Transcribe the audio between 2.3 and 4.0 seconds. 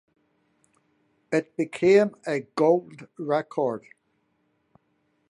gold record.